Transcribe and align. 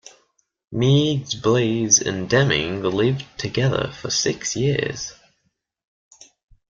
Meigs, 0.71 1.35
Blais, 1.35 2.01
and 2.03 2.27
Deming 2.27 2.81
lived 2.81 3.23
together 3.37 3.91
for 3.95 4.09
six 4.09 4.55
years. 4.55 5.13